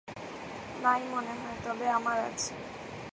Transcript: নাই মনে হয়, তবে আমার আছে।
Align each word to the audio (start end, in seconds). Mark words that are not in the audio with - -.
নাই 0.81 1.01
মনে 1.11 1.33
হয়, 1.33 1.57
তবে 1.65 1.85
আমার 1.89 2.17
আছে। 2.19 2.53